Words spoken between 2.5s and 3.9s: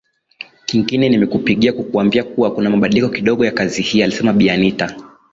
kuna mabadiliko kidogo ya kazi